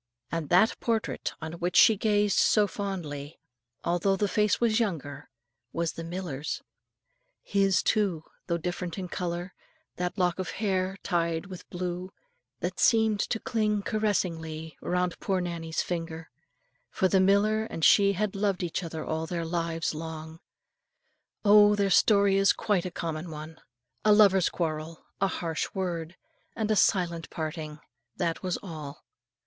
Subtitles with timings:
[0.31, 3.39] And that portrait on which she grazed so fondly,
[3.83, 5.29] although the face was younger,
[5.73, 6.63] was the miller's;
[7.43, 9.53] his, too, though different in colour,
[9.97, 12.11] that lock of hair tied with blue,
[12.61, 16.31] that seemed to cling caressingly around poor Nannie's finger.
[16.89, 20.39] For the miller and she had loved each other all their lives long.
[21.45, 21.75] Oh!
[21.75, 23.61] their story is quite a common one,
[24.03, 26.15] a lover's quarrel, a harsh word,
[26.55, 27.77] and a silent parting:
[28.17, 29.05] that was all.